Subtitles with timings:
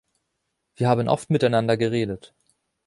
[0.77, 2.33] Wir haben oft miteinander geredet.